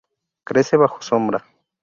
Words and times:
Crece 0.43 0.77
bajo 0.77 0.99
sombra. 1.03 1.45